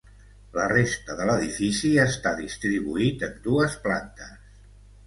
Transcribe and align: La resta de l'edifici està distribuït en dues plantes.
La 0.53 0.63
resta 0.71 1.17
de 1.19 1.27
l'edifici 1.31 1.91
està 2.07 2.33
distribuït 2.41 3.29
en 3.31 3.39
dues 3.51 3.79
plantes. 3.87 4.63